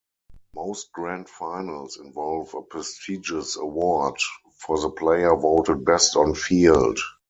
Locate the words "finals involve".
1.29-2.55